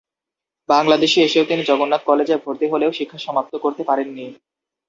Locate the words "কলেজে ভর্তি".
2.05-2.65